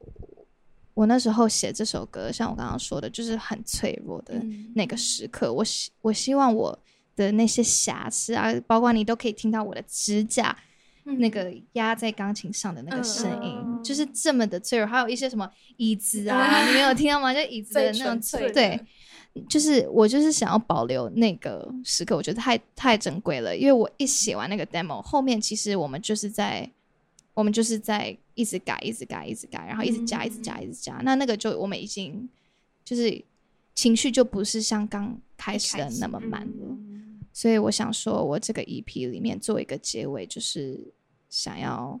[0.94, 6.78] 我那时候写这首歌，像我刚刚说的，就是很脆弱的嗯那个时刻，我希我希望我
[7.16, 10.56] 的那些瑕疵啊，包括你都可以听到我的指甲。
[11.18, 17.32] 那个压在钢琴上的那个声音，嗯就是这么的脆弱，还有一些什么椅子啊，你没有听到吗？
[17.34, 18.80] 就椅子的那种纯粹的对，
[19.48, 23.56] 就是我就是想要保留那个时刻，我觉得太太珍贵了。
[23.56, 26.70] 因为我一写完那个 demo，后面其实我们就是在
[27.34, 31.00] 我们就是在一直改，一直改，一直改，然后一直加，嗯一直加，一直加。
[31.02, 32.28] 那那个就我们已经
[32.84, 33.22] 就是
[33.74, 36.66] 情绪就不是像刚开始的那么慢了。
[36.68, 36.88] 嗯
[37.32, 40.92] 所以我想说，我这个 EP 里面做一个结尾，就是
[41.28, 41.98] 想要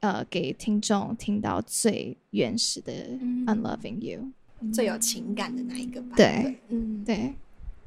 [0.00, 4.30] 呃给听众听到最原始的嗯 Unloving You。
[4.70, 6.16] 最有情感的那一个版本。
[6.16, 7.34] 对，嗯，对，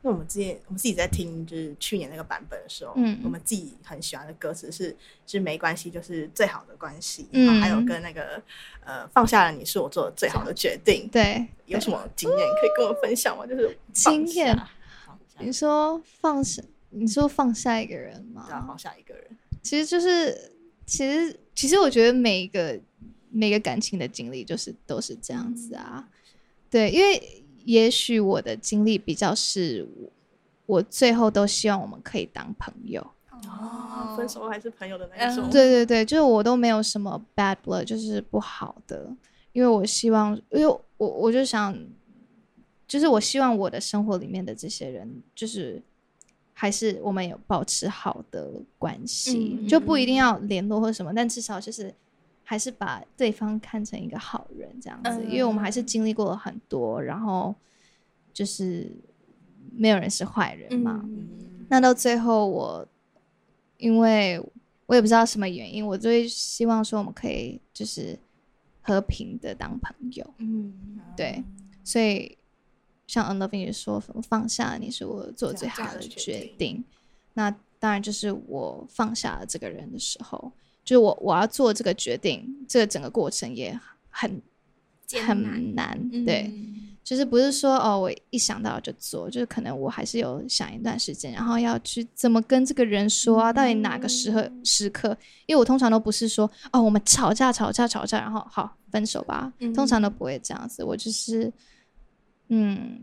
[0.04, 3.20] 因为我们之前我们自己在听就是去年那个版本的时候，嗯。
[3.24, 7.60] 我们自己很喜欢的歌词是“是没关系，就是最好的关系”，嗯。
[7.60, 8.42] 还有跟那个
[8.86, 11.10] 呃放下了你是我做的最好的决定。
[11.12, 13.46] 对，有什么经验可以跟我分享吗？
[13.46, 14.58] 就是经验
[15.40, 18.46] 你说放下，你说放下一个人吗？
[18.48, 19.26] 对啊，放下一个人，
[19.62, 20.52] 其实就是，
[20.86, 22.80] 其实其实我觉得每一个
[23.30, 26.08] 每个感情的经历就是都是这样子啊。
[26.70, 30.10] 对，因为也许我的经历比较是我，
[30.78, 33.06] 我最后都希望我们可以当朋友。
[33.30, 35.50] 哦，分手还是朋友的那一种。
[35.50, 39.14] 嗯对对对，就是我都没有什么 bad blood，就是不好的，
[39.52, 41.78] 因为我希望，因为我我就想，
[42.88, 45.84] 就是我希望我的生活里面的这些人，就是
[46.54, 48.50] 还是我们有保持好的
[48.80, 51.94] 关系，嗯就不一定要联络或什么，但至少就是
[52.50, 57.54] 还是把对方看成一个好人这样子，嗯因为我们还是经历过了很多，然后
[58.32, 58.90] 就是
[59.76, 61.28] 没有人是坏人嘛，嗯。
[61.68, 62.88] 那到最后我，
[63.76, 64.42] 因为
[64.86, 68.18] 我也不知道什么原因，我就会希望说我们可以就是
[68.82, 70.74] 和平的当朋友，嗯，
[71.18, 71.44] 对，
[71.84, 72.38] 所以
[73.08, 76.82] 像 Unloving 也说，放下你是我做最最好的决定。
[77.34, 80.50] 那当然就是我放下了这个人的时候，
[80.88, 83.78] 就是我我要做这个决定，这个整个过程也
[84.10, 84.42] 很
[85.06, 86.50] 艰很难，对。
[86.50, 95.18] 嗯就是不是说哦，我一想到就做，就是可能我还是有想一段时间，然后要去怎么跟这个人说啊，到底哪个时刻时刻？
[95.46, 100.84] 因为我通常都不是说哦，我们吵架吵架吵架，然后好分手吧，嗯通常都不会这样子。
[100.84, 101.50] 我就是
[102.50, 103.00] 嗯，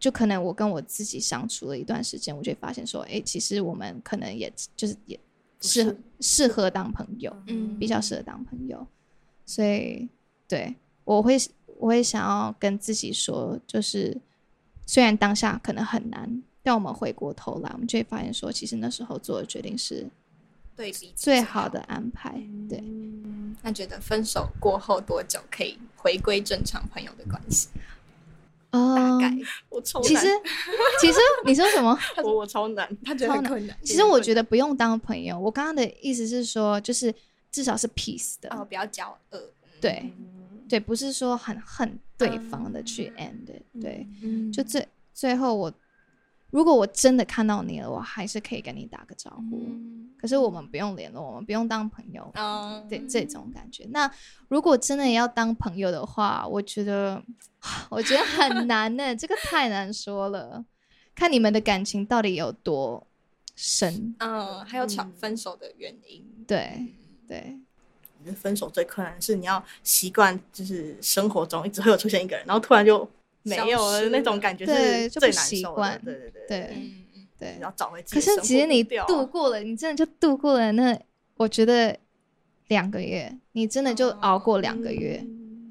[0.00, 5.22] 就可能我跟我自己相处了一段时间，我就发现说，哎，其实我们可能也就是也不
[5.60, 8.86] 适合适合当朋友，嗯比较适合当朋友，
[9.46, 10.08] 所以
[10.48, 11.36] 对我会
[11.78, 14.16] 我会想要跟自己说，就是
[14.86, 20.08] 虽然当下可能很难，但我们回过头来，我们就会发现说，其实那时候做的决定是
[20.76, 22.32] 对最好的安排。
[22.68, 27.68] 对，嗯那觉得分手过后多久可以回归正常朋友的关系？
[28.70, 29.36] 大哦概
[29.68, 30.26] 我超其实
[31.00, 31.98] 其实你说什么？
[32.22, 33.76] 我我超难，他觉得很困难。
[33.82, 35.38] 其实我觉得不用当朋友。
[35.38, 37.12] 我刚刚的意思是说，就是
[37.50, 39.18] 至少是 peace 的，哦，不要骄傲。
[39.80, 40.12] 对
[40.68, 43.46] 对，不是说很恨对方的去 end，、
[43.80, 44.06] 对。
[44.22, 45.72] 嗯就最最后我，
[46.50, 49.64] 如果我真的看到你了，我还是可以跟你打个招呼。
[49.68, 53.86] 嗯可是我们不用联络，我们不用当朋友，嗯对这种感觉。
[53.90, 54.10] 那
[54.48, 57.22] 如果真的要当朋友的话，我觉得
[57.88, 60.62] 我觉得很难呢， 这个太难说了。
[61.14, 63.06] 看你们的感情到底有多
[63.56, 66.22] 深，嗯，还有吵嗯分手的原因。
[66.46, 66.86] 对
[67.26, 67.58] 对
[68.18, 73.08] 我觉得分手最困难是你要习惯，就是生活中一直会有出现一个人，然后突然就
[73.42, 75.56] 没有了那种感觉对就不是最难受的。
[75.56, 76.58] 习惯对对对对
[77.38, 77.62] 对你。
[77.62, 80.98] 要找回自己可是其实你度过了，你真的就度过了那，
[81.36, 81.96] 我觉得
[82.68, 85.24] 两个月，你真的就熬过两个月，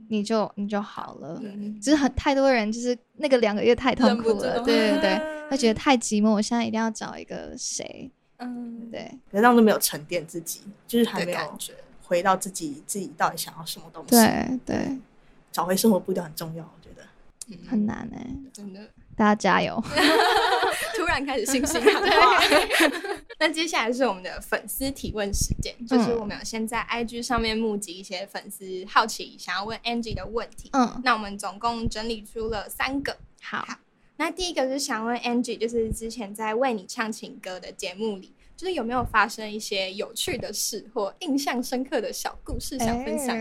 [0.09, 1.39] 你就你就好了。
[1.43, 8.99] 嗯只是很太多人就是那个两个月太痛苦了，对对对，他觉得太寂寞，我现在一定要找一个谁，嗯，对
[9.31, 11.73] 可是这样都没有沉淀自己，就是还没有感觉。
[12.03, 14.09] 回到自己自己到底想要什么东西。
[14.09, 14.97] 对对，
[15.51, 16.67] 找回生活步调很重要。
[17.67, 18.79] 很难哎、真的，
[19.15, 19.81] 大家加油！
[20.95, 21.79] 突然开始信心。
[21.81, 22.39] 喊话。
[23.39, 30.69] 那接下来是我们的粉丝提问时间，就是我们有先在 IG 上面募集一些粉丝好奇想要问 Angie 的问题。
[30.73, 33.15] 嗯，那我们总共整理出了三个。
[33.41, 33.65] 好，
[34.17, 43.39] 那第一个是想问 Angie，就是之前在为你唱情歌的节目里，就是有没有发生一些有趣的事或印象深刻的小故事想分享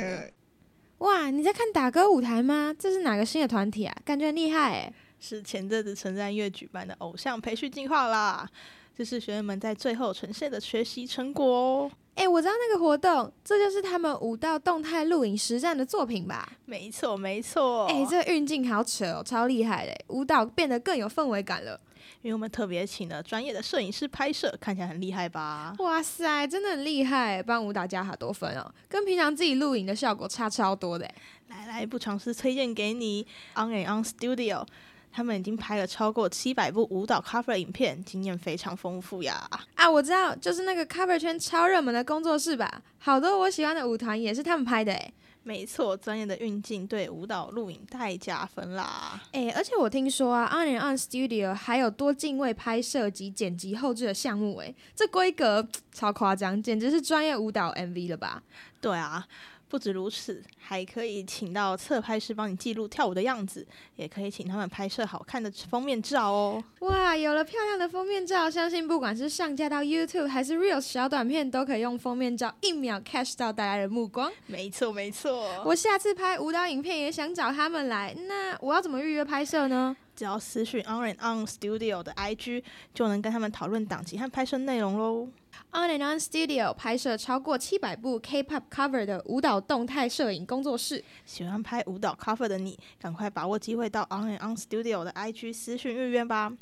[0.98, 2.74] 哇，你在看打歌舞台吗？
[2.78, 3.96] 这是哪个新的团体啊？
[4.04, 4.92] 感觉很厉害哎！
[5.20, 8.48] 是前阵子陈赞月举办的偶像培训计划啦，
[8.96, 11.90] 这是学员们在最后呈现的学习成果哦。
[12.14, 16.52] 哎，我知道那个活动，这就是他们舞蹈动态录影实战的作品吧？
[16.64, 17.86] 没错，没错。
[17.86, 21.80] 哎，这个运镜好扯哦，超厉害嘞，舞蹈变得更有氛围感了。
[22.22, 25.74] 因为我们特别请了专业的摄影师拍摄，看起来很厉害吧？
[25.78, 31.14] 哇塞，真的很厉害，帮舞蹈加好多分哦，跟平常自己录影的效果差超多的哎。
[31.48, 34.66] 来来，不尝试推荐给你 On and On Studio，
[35.10, 39.48] 他们已经拍了超过七百部舞蹈 cover 影片，经验非常丰富呀。
[39.74, 42.82] 啊，我知道，就是那个 cover 圈超热门的工作室吧？
[42.98, 45.12] 好多我喜欢的舞团也是他们拍的哎。
[45.48, 49.18] 没错，专业的运镜对舞蹈录影太加分啦。
[49.32, 58.42] 哎，而且我听说啊，On and On Studio 还有多镜位拍摄及剪辑后置的项目，哎，这规格 超夸张，简直是专业舞蹈 MV 了吧？
[58.78, 59.26] 对啊，
[59.68, 66.64] 不止如此，还可以请到侧拍师帮你记录跳舞的样子，也可以请他们拍摄好看的封面照哦。
[66.80, 74.32] 哇，有了漂亮的封面照，相信不管是上架到 YouTube 还是 Reels 小短片，都可以用封面照一秒 catch 到大家的目光。
[74.46, 75.62] 没错，没错。
[75.64, 79.94] 我下次拍舞蹈影片也想找他们来，那我要怎么预约拍摄呢？
[80.18, 85.28] 只要私讯 On and On Studio 的 IG，就能跟他们讨论档期和拍摄内容喽。
[85.70, 95.54] On and On Studio 拍摄超过七百部 K-pop cover 的舞蹈动态摄影工作室，喜欢拍舞蹈 cover 的你，赶快把握机会到 On and On Studio 的 IG
[95.54, 96.52] 私讯预约吧，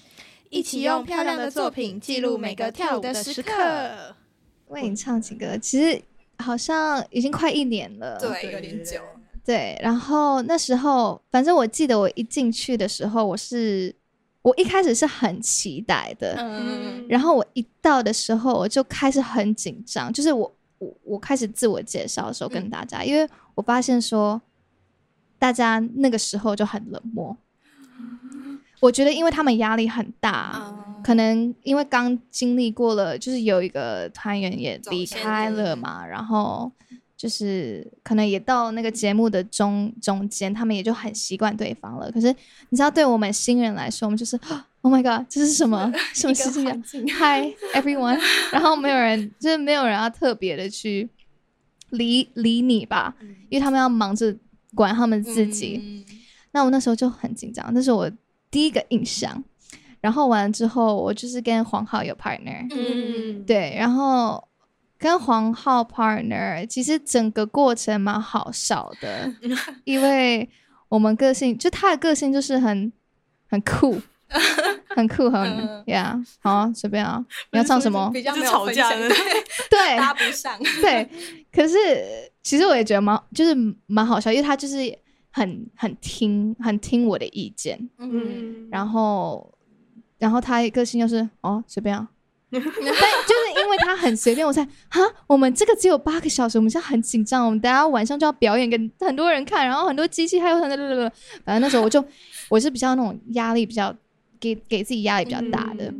[0.51, 4.15] 一起用漂亮的作品记录每个跳舞的时刻。
[4.67, 6.03] 为你唱几歌，其实
[6.41, 8.19] 好像已经快一年了。
[8.21, 9.01] 对，有点久。
[9.47, 13.95] 对，然后那时候，反正我记得我一进去的时候，我是
[14.43, 24.43] 我一开始是很期待的，嗯，然后我一到的时候，我就开始很紧张，就是我我我开始自我介绍的时候跟大家，因为我发现说
[25.39, 27.37] 大家那个时候就很冷漠，
[28.81, 36.73] 我觉得因为他们压力很大，可能因为刚经历过了，就是有一个团员也离开了嘛，然后
[37.17, 42.11] 就是可能也到那个节目的中中间，他们也就很习惯对方了。
[42.13, 42.29] 可是
[42.69, 44.39] 你知道，对我们新人来说，我们就是
[44.83, 46.77] Oh my God，这是什么 什么事情啊？
[47.19, 48.21] Hi everyone，
[48.53, 51.09] 然后没有人就是没有人要特别的去
[51.91, 53.15] 理理你吧，
[53.49, 54.37] 因为他们要忙着
[54.75, 56.05] 管他们自己。
[56.53, 58.11] 那我那时候就很紧张，那是我
[58.51, 59.43] 第一个印象。
[60.01, 64.46] 然后完了之后，我就是跟黄浩有 partner，嗯，对，然后
[64.99, 69.33] 跟黄浩 partner，其实整个过程蛮好笑的，
[69.85, 70.49] 因为
[70.89, 72.93] 我们个性就他的个性就是很
[73.49, 74.01] 很酷，
[74.95, 78.11] 很酷，很嗯呀，好啊，随便啊，你要唱什么？
[78.13, 79.15] 比较没有吵架分享的
[79.71, 80.59] 对搭不上。
[80.81, 81.09] 对，
[81.53, 81.77] 可是
[82.43, 83.55] 其实我也觉得蛮就是
[83.87, 84.77] 蛮好笑，因为他就是
[85.31, 89.53] 很很听很听我的意见，嗯，然后
[90.19, 92.09] 然后他个性又是哦随便啊。
[92.49, 93.35] 但就
[93.87, 101.11] 他很随便，我才哈，我们这个只有八个小时，我们现在很紧张，我们等下晚上就要表演给很多人看，然后很多机器还有很多，
[101.45, 102.05] 反正那时候我就
[102.51, 103.95] 我是比较那种压力比较
[104.41, 105.93] 给给自己压力比较大的，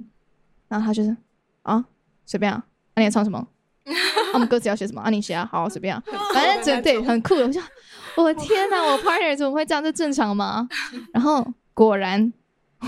[0.69, 1.17] 然后他就是
[1.63, 1.85] 啊
[2.25, 2.63] 随便啊，
[2.95, 3.39] 那、你要唱什么？
[3.87, 3.93] 啊
[4.35, 5.01] 我们歌词要写什么？
[5.01, 6.03] 啊你写啊，好随便啊，
[6.35, 7.61] 反正就对很酷的，我就
[8.17, 9.83] 我天哪，我 partner 怎么会这样？
[9.83, 10.69] 这正常吗？
[11.13, 12.33] 然后果然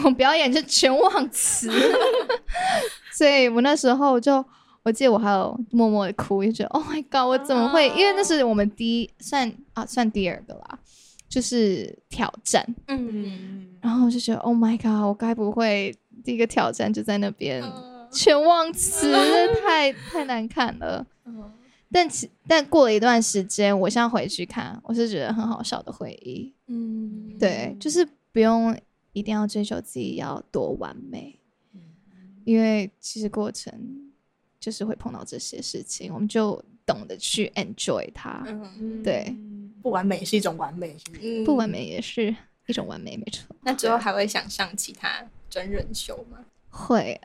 [0.05, 1.71] 我表演就全忘词，
[3.13, 4.45] 所以我那时候就，
[4.89, 7.89] 我记得我还有默默的哭，就觉得 Oh my God，我怎么会？
[7.91, 10.79] 因为那是我们第一算啊算第二个啦，
[11.29, 18.09] 就是挑战，嗯，然后我就觉得 Oh my God，我该不会第一个挑战就在那边嗯。
[18.11, 19.13] 全忘词，
[19.63, 21.07] 太太难看了。
[21.27, 21.53] 嗯。
[21.93, 26.55] 但其但过了一段时间，我现在回去看，我是觉得很好笑的回忆。
[26.69, 28.75] 嗯，对，就是不用
[29.13, 31.39] 一定要追求自己要多完美，
[32.45, 34.08] 因为其实过程
[34.61, 38.43] 就是会碰到这些事情，我们就懂得去 enjoy 它。
[38.47, 39.35] 嗯，对，
[39.83, 41.69] 不完美是一种完美，是不是嗯不完。
[41.69, 42.35] 美也是
[42.67, 43.55] 一种完美，没错。
[43.63, 46.39] 那之后还会想上其他真人秀吗？
[46.71, 47.21] 会，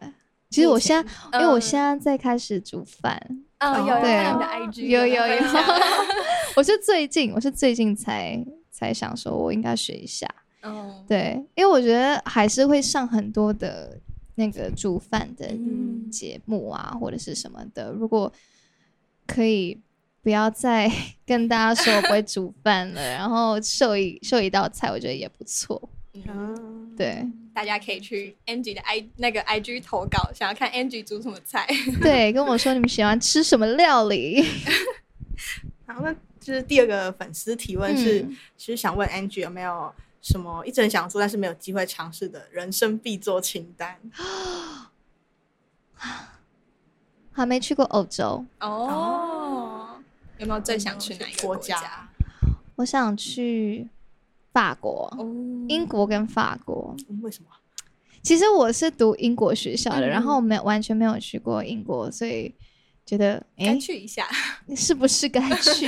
[0.49, 0.95] 其实我现
[1.31, 3.19] 在，因为我现在，在在开始煮饭，
[3.59, 5.43] 哦，有有对看你的 IG，有有有
[6.55, 10.27] 我是最近，我是最近才才想说，我应该学一下。
[10.61, 13.99] 嗯，对，因为我觉得还是会上很多的
[14.35, 17.91] 那个煮饭的嗯节目啊，或者是什么的。
[17.91, 18.31] 如果
[19.25, 19.79] 可以
[20.21, 20.91] 不要再
[21.25, 25.89] 跟大家说我不会煮饭了，然后秀一秀一道菜，我觉得也不错。
[26.27, 31.67] 嗯，对大家可以去 Angie 的 i 那个 IG 投稿，想要看 Angie 煮什么菜。
[32.01, 34.43] 对，跟我说你们喜欢吃什么料理？
[35.87, 39.91] 好，那就是第二个粉丝提问是，嗯其实想问 Angie 有没有
[40.23, 43.99] 什么一直很想做但是没有机会尝试的人生必做清单？
[47.31, 49.97] 还没去过欧洲，哦，
[50.37, 52.09] 有没有最想去哪一个国家？
[52.75, 53.89] 我想去
[54.51, 55.25] 法国、哦，
[55.67, 56.95] 英国跟法国。
[57.09, 57.49] 嗯为什么？
[58.21, 62.53] 其实我是读英国学校的，嗯然后没有完全没有去过英国，所以
[63.05, 64.27] 觉得该，去一下。
[64.75, 65.87] 是不是该去？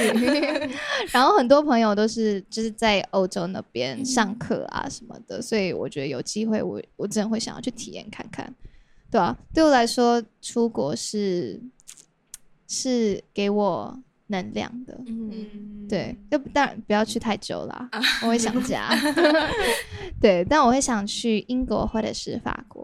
[1.12, 8.54] 然后很多朋友都是就是在欧洲那边上课啊什么的，所以我觉得有机会我我真的会想要去体验看看，
[9.10, 11.62] 对啊，对我来说，出国是
[12.68, 13.98] 是给我
[14.28, 15.00] 能量的。
[15.08, 17.90] 嗯，对，就当然不要去太久啦，
[18.24, 18.90] 我会想家。
[20.20, 22.75] 对，但我会想去英国或者是法国。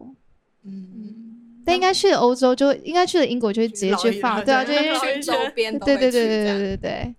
[1.75, 7.15] 应该去了欧洲就应该去了英国就会直接去放，对啊，就对是去周边对对对对对对对。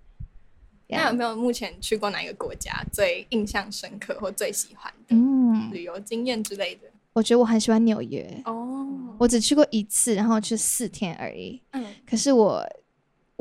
[0.88, 6.88] 那有没有目前去过哪一个国家最印象深刻或最喜欢的嗯，旅游经验之类的？
[7.14, 8.86] 我觉得我很喜欢纽约，哦，
[9.18, 11.62] 我只去过一次，然后去四天而已。
[11.72, 12.62] 嗯可是我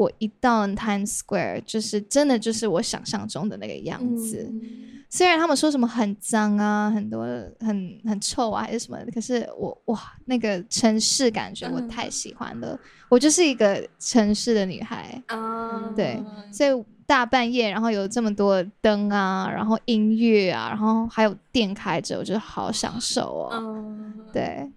[0.02, 4.47] 我一到 Times Square，就是真的就是我想象中的那个样子。
[4.52, 7.26] 嗯虽然他们说什么很脏啊，很多
[7.60, 12.80] 很很臭啊，还是什么的，可是我哇，那个城市感觉我嗯太喜欢了。
[13.10, 16.18] 我就是一个城市的女孩，啊对，
[16.49, 23.49] 所以大半夜，然后有这么多灯啊，然后音乐啊，然后还有店开着，我觉得好享受哦。
[23.52, 24.72] 嗯，对，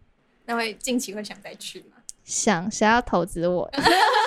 [0.47, 1.99] 那会近期会想再去吗？
[2.25, 3.70] 想想要投资我，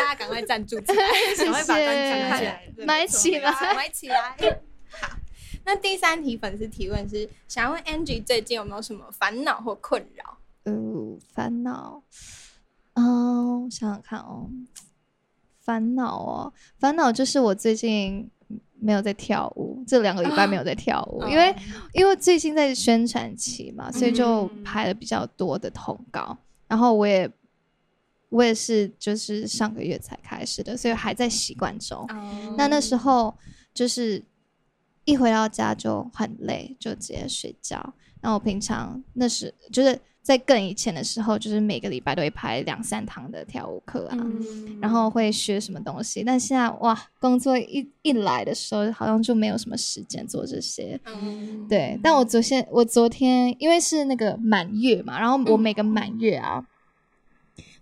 [0.00, 1.04] 大家赶快赞助起来，
[1.36, 3.74] 赶快把专辑买起来，买起来。
[3.74, 4.36] 买起来。
[4.88, 5.16] 好，
[5.64, 10.38] 那第三题粉丝提问是，想要问 Angie 最近有没有什么烦恼或困扰？
[10.64, 10.72] 呃，
[11.34, 12.02] 烦恼，
[12.94, 14.50] 嗯、我想想看哦，
[15.60, 18.28] 烦恼哦，烦恼就是我最近
[18.78, 21.54] 没有在跳舞，这两个礼拜 没有在跳舞，因为
[21.92, 26.36] 因为最近在宣传期嘛，所以就拍了比较多的通告，
[26.66, 27.30] 然后我也
[28.30, 31.98] 我也是就是上个月才开始的，所以还在习惯中。
[32.08, 33.34] 哦那那时候
[33.74, 34.22] 就是
[35.04, 37.94] 一回到家就很累，就直接睡觉。
[38.22, 46.22] 那我平常那时就是在更以前的时候，就是每个礼拜都会排两三堂的跳舞课啊，嗯然后会学什么东西。
[46.22, 51.00] 但现在哇，工作一一来的时候，好像就没有什么时间做这些。
[51.06, 56.62] 嗯，对，但我昨天我昨天因为是那个满月嘛，然后我每个满月啊，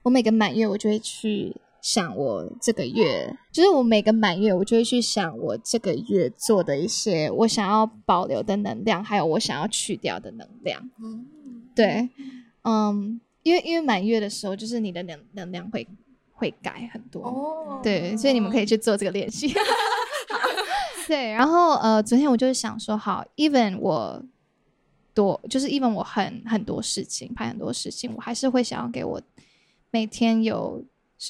[0.09, 10.91] 我每个满月我就会去想我这个月，就是我每个满月我就会去想我这个月做的一些我想要保留的能量，还有我想要去掉的能量。
[11.77, 12.09] 对，
[12.65, 15.87] 嗯，因为因为满月的时候，就是你的能能量会
[16.33, 17.23] 会改很多。
[17.25, 19.53] 哦对，所以你们可以去做这个练习。
[21.07, 24.23] 对，然后呃，昨天我就是想说，好，even 我
[25.13, 29.21] 多，就是 even 我很很多事情，排很多事情，我还是会想要给我
[29.91, 30.85] 每天有。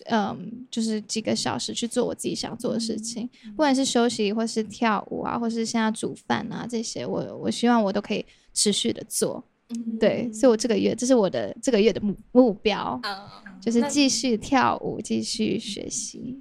[0.05, 9.43] 嗯，就是几个小时去做我自己想做的事情，不管是休息，或是跳舞啊，或是现在煮饭啊这些，我我希望我都可以持续的做。
[9.71, 13.19] 嗯对，所以我这个月这是我的这个月的目目标，嗯，
[13.63, 16.39] 就是继续跳舞，继续学习。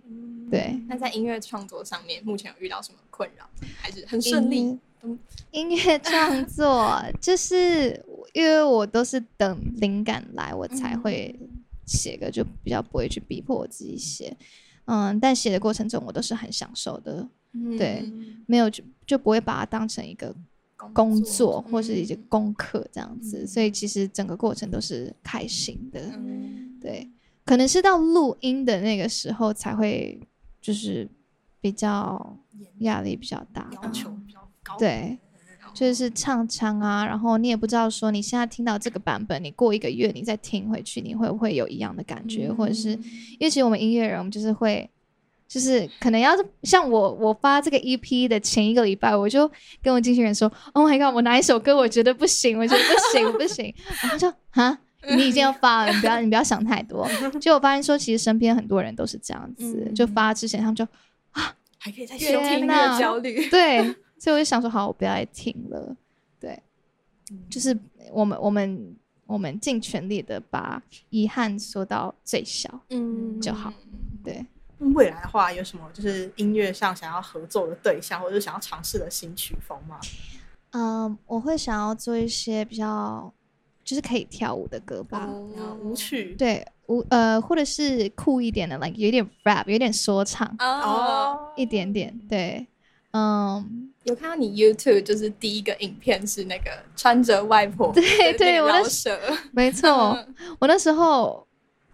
[0.52, 3.50] 对，那在音乐创作上面，目前有遇到什么困扰？
[3.78, 4.58] 还是很顺利？
[4.58, 5.20] 音
[5.52, 8.04] 音乐创作就是
[8.34, 11.34] 因为我都是等灵感来，我才会
[11.88, 14.38] 写歌，就比较不会去逼迫我自己写。
[14.86, 17.28] 嗯，但写的过程中我都是很享受的，
[17.78, 20.34] 对嗯没有就就不会把它当成一个
[20.94, 26.00] 工作或是一些嗯功课这样子，所以其实整个过程都是开心的。
[26.14, 27.10] 嗯对，
[27.44, 30.20] 可能是到录音的那个时候才会，
[30.62, 31.10] 就是
[31.60, 32.38] 比较
[32.80, 33.70] 压力比较大。
[33.82, 35.18] 要求比较高，对，
[35.78, 44.90] 就是唱腔啊，然后你也不知道说你现在听到这个版本，你过一个月你再听回去，你会不会有一样的感觉，或者是因为其实我们音乐人，我们就是会。
[45.50, 49.50] 就是可能要是像我，我发这个 EP 的前一个礼拜，我就
[49.82, 53.74] 跟我经纪人说：“Oh my god，我哪一首歌我觉得不行，我觉得不行，我不行。”
[54.04, 54.78] 然后就啊，
[55.16, 57.08] 你已经要发了，你不要你不要想太多。
[57.40, 60.84] 结果我发现说，其实身边很多人都是这样子，嗯就发之前他们就
[61.32, 63.48] 啊还可以再听哪的焦虑。
[63.50, 65.96] 对，所以我就想说，好，我不要再听了。
[66.40, 66.62] 对，
[67.50, 67.78] 就是
[68.12, 68.96] 我们我们
[69.26, 72.82] 我们尽全力的把遗憾缩到最小。
[72.90, 73.74] 嗯就好
[74.24, 74.46] 对，
[74.80, 80.00] 未来的话，有什么就是音乐上想要合作的对象，或者是想要尝试的新曲风吗？
[80.72, 83.34] 嗯，我会想要做一些比较
[83.84, 85.28] 就是可以跳舞的歌吧。
[85.30, 92.20] 嗯舞曲对，舞呃，或者是酷一点的，like 有一点 rap，有一点说唱，哦，一点点。
[92.28, 92.68] 对，
[93.12, 99.20] 嗯，有看到你 YouTube 就是第一个影片是那个穿着外婆对对我的蛇，
[99.52, 100.18] 没错。
[100.60, 101.46] 我那时候，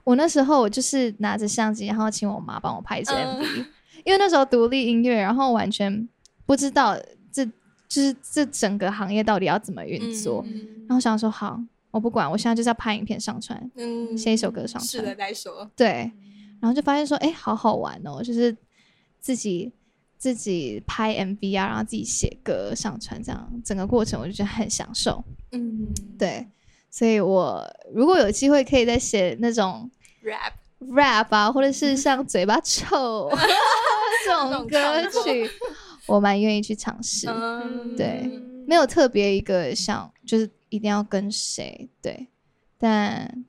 [0.03, 3.41] 我那时候我就是拿着相机，然后请我妈帮我拍一支嗯。
[3.41, 3.65] MV，、
[4.05, 6.07] 因为那时候独立音乐，然后完全
[6.45, 6.95] 不知道
[7.31, 10.45] 这就是这整个行业到底要怎么运作，
[10.87, 11.59] 然后想说好，
[11.91, 16.11] 我不管，我现在就是要拍影片上传，嗯写一首歌上传是的再说，对，
[16.61, 18.55] 然后就发现说，哎，好好玩哦，就是
[19.19, 19.71] 自己
[20.23, 25.21] 自己拍 MV 啊，然后自己写歌上传，这样整个过程我就觉得很享受。
[25.51, 25.85] 嗯，
[26.17, 26.47] 对，
[26.89, 27.61] 所以我
[27.93, 33.29] 如果有机会可以再写那种，rap，rap 啊，或者是 像嘴巴臭
[34.25, 34.79] 这种种歌
[35.25, 35.51] 曲，
[36.07, 37.27] 我蛮愿意去尝试。
[37.27, 38.25] 嗯，对
[38.65, 42.27] 没有特别一个想，就是一定要跟谁对，
[42.77, 43.43] 但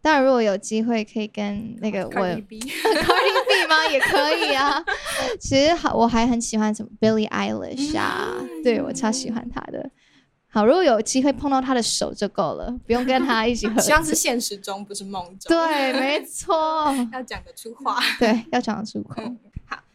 [0.00, 2.60] 当然如果有机会可以跟那个我 Cardi B
[3.68, 3.86] 吗？
[3.90, 4.82] 也可以啊。
[5.38, 9.90] 其实好，我还很喜欢什么 Billie Eilish 啊，对我超喜欢她的。
[10.50, 16.56] 好，如果有机会碰到他的手就够了，不用跟他一起合望是现实中，不是梦中。，对，没错，
[17.12, 18.00] 要讲得出话。
[18.18, 19.22] 对，要讲得出口。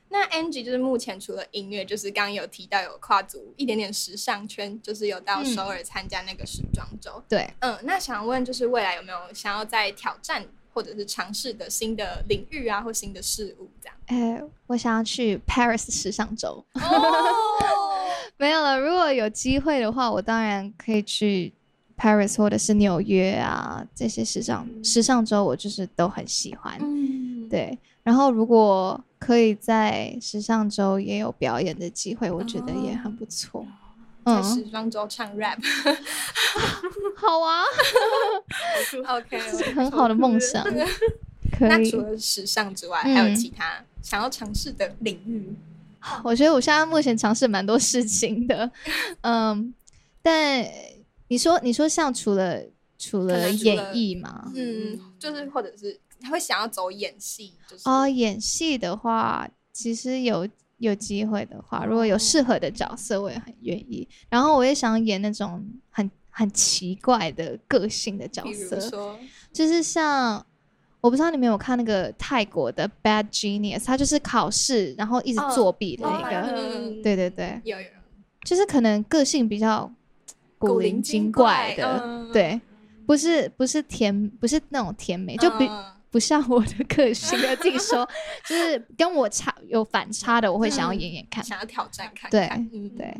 [0.10, 7.24] 那 Angie 就是目前除了音乐，就是刚刚有提到有跨足一点点时尚圈，就是有到首尔参加那个时装周。
[7.28, 13.96] 对，嗯，那想问就是未来有没有想要再挑战或者是尝试的新的领域啊，或新的事物这样？
[14.08, 16.66] 哎，我想要去 Paris 时尚周。
[16.74, 16.82] 哦，
[18.38, 21.54] 没有了，如果有机会的话，我当然可以去
[21.98, 26.78] Paris 或者是纽约啊，这些时尚时尚周，我就是都很喜欢。
[26.82, 33.66] 嗯，对，然后如果可以在时尚周也有表演的机会，我觉得也很不错。
[34.26, 35.58] 在嗯，时装周唱 rap。
[37.18, 37.64] 好啊，
[39.18, 40.64] OK，是很好的梦想。
[41.58, 45.56] 可以那除，了时尚之外，嗯还有其他想要尝试的领域？
[46.24, 48.70] 我觉得我现在目前尝试蛮多事情的，
[49.22, 49.74] 嗯，
[50.22, 50.66] 但
[51.30, 52.62] 你说你说像除了
[52.98, 60.48] 除了能除了演艺嘛，嗯，就是或者是他会想要走演戏，就是哦，演戏的话，其实有
[60.84, 64.08] 有机会的话，如果有适合的角色，我也很愿意。
[64.30, 68.78] 然后我也想演那种很很奇怪的个性的角色，
[69.52, 70.46] 就是像
[71.02, 77.02] 我不知道你们有看那个泰国的 Bad Genius，他就是考试然后一直哦作弊的哦那个，嗯。
[77.02, 77.88] 对对对，有有。
[78.44, 79.90] 就是可能个性比较
[80.58, 82.32] 古灵精怪的，嗯。
[82.32, 82.60] 对，
[83.06, 85.66] 不是不是甜，不是那种甜美，就比。
[85.66, 88.08] 嗯不像我的个性，的自己说，
[88.46, 91.44] 就是跟我差有反差的，我会想要演演看。
[91.44, 92.48] 想要挑战看对
[92.96, 93.12] 对，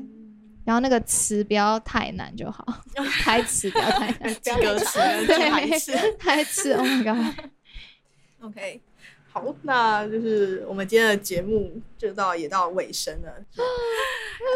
[0.64, 2.64] 然后那个词不要太难就好，
[3.24, 4.32] 台词不要太难，
[4.62, 6.14] 歌词台词。
[6.20, 8.80] 台词，Oh my god！OK，
[9.34, 13.44] 好，那就是我们今天的节目就到也到尾声了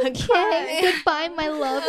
[0.05, 1.81] ，Okay，goodbye my love。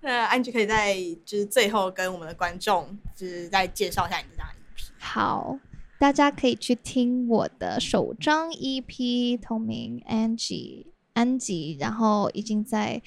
[0.00, 4.57] 那安吉可以在就是最后跟我们的观众就是再介绍一下你这张 EP。
[4.98, 5.58] 好，
[5.98, 13.00] 大家可以去听我的首张 EP 同名 Angie 安吉，然后已经在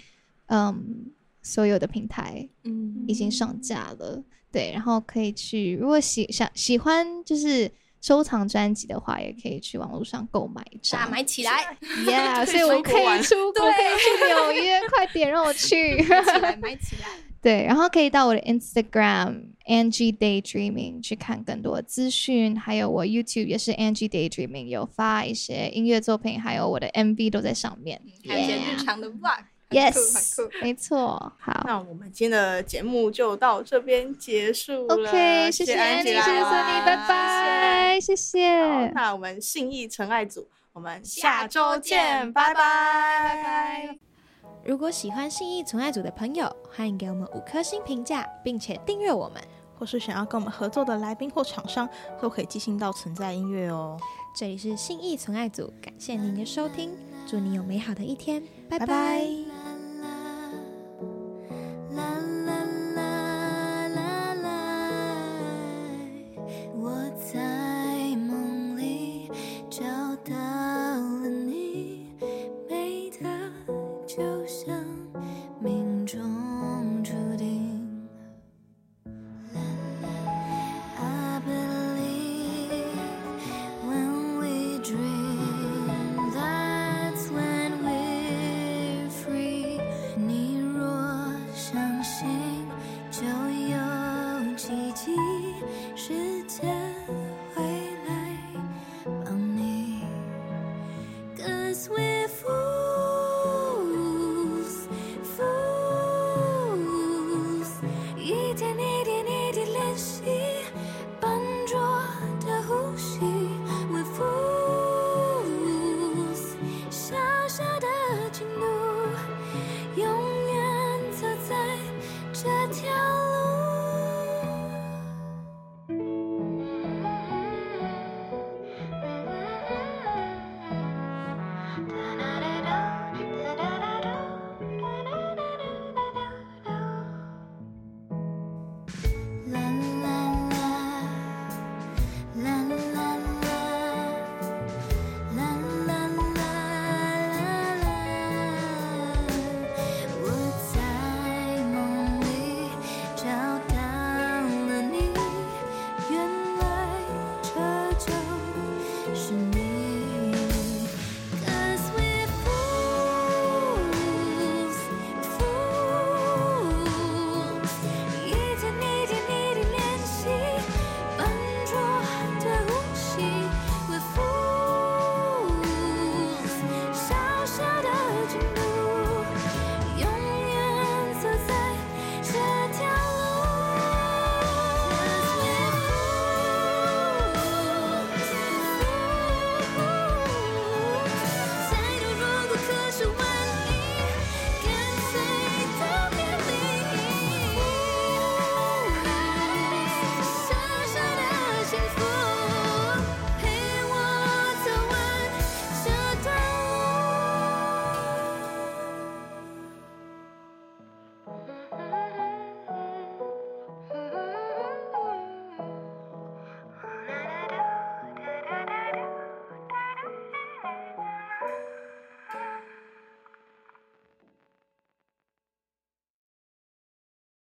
[0.48, 1.12] 嗯
[1.42, 4.24] 所有的平台嗯已经上架了。
[4.52, 7.72] 对，然后可以去，如果喜想喜欢就是
[8.02, 11.00] 收藏专辑的话，也可以去网络上购买一张。
[11.00, 16.04] 大买起来，Yeah，所以我可以出国玩出国， 可以去纽约，快点让我去。
[16.04, 17.08] 买起来，买起来。
[17.42, 28.00] 对，然后可以到我的 Instagram Angie Daydreaming 去看更多的资讯，还有我 YouTube 也是 Angie Daydreaming 有发一些音乐作品，还有我的 MV 都在上面。
[28.28, 29.46] 还有一些日常的 Vlog。
[29.72, 30.54] Yes，很酷。
[30.62, 31.64] 没错，好。
[31.66, 34.96] 那我们今天的节目就到这边结束了。
[34.96, 38.88] OK，谢谢谢安 Annie，谢谢 Sunny，拜拜，谢好谢。
[38.94, 44.11] 那我们信义纯爱组，我们下下周见，拜拜，拜拜。
[44.64, 49.42] 如果喜欢信义存爱组的朋友，欢迎给我们五颗星评价，并且订阅我们。
[49.74, 51.90] 或是想要跟我们合作的来宾或厂商，
[52.22, 54.00] 都可以寄信到存在音乐哦。
[54.36, 56.92] 这里是信义存爱组，感谢您的收听，
[57.26, 59.51] 祝你有美好的一天，拜拜拜拜